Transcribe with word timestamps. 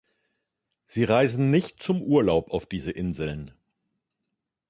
Sie 0.87 1.03
reisen 1.03 1.51
nicht 1.51 1.83
zum 1.83 2.01
Urlaub 2.01 2.49
auf 2.49 2.65
diese 2.65 2.89
Inseln. 2.89 3.51